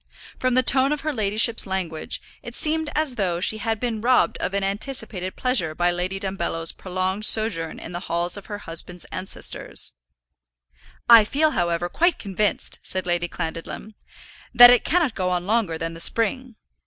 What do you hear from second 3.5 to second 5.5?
had been robbed of an anticipated